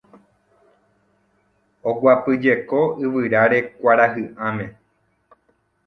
Oguapyjeko 1.89 2.79
yvyráre 3.03 3.59
kuarahy'ãme 3.77 4.65